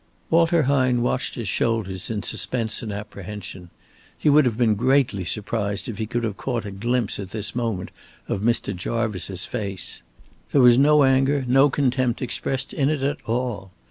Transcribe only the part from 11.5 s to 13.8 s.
contempt, expressed in it at all.